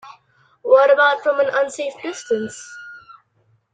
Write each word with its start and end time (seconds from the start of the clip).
What 0.63 0.91
about 0.91 1.21
from 1.21 1.39
an 1.39 1.51
unsafe 1.53 1.93
distance? 2.01 2.59